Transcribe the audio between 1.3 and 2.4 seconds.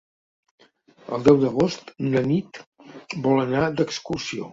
d'agost na